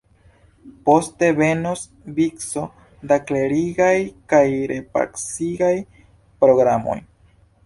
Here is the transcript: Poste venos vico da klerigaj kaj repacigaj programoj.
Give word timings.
Poste 0.87 1.27
venos 1.41 1.83
vico 2.21 2.63
da 3.11 3.19
klerigaj 3.27 3.93
kaj 4.35 4.43
repacigaj 4.75 5.73
programoj. 6.47 6.99